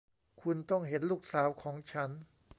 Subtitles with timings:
[0.41, 2.09] คุณต้องเห็นลูกสาวของฉัน